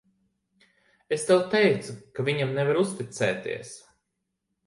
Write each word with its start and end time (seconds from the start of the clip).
Es 1.17 1.25
tev 1.27 1.43
teicu, 1.51 1.93
ka 2.19 2.25
viņam 2.31 2.55
nevar 2.57 2.79
uzticēties. 2.87 3.77